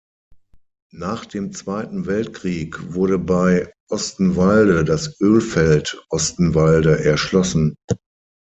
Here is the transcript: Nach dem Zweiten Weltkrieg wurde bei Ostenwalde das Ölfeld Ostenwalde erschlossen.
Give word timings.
Nach 0.95 1.25
dem 1.27 1.53
Zweiten 1.53 2.07
Weltkrieg 2.07 2.95
wurde 2.95 3.19
bei 3.19 3.71
Ostenwalde 3.87 4.83
das 4.83 5.19
Ölfeld 5.21 6.03
Ostenwalde 6.09 7.03
erschlossen. 7.05 7.75